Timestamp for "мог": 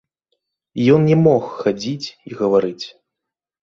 1.25-1.43